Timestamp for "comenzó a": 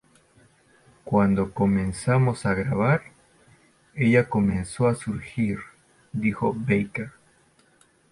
4.29-4.95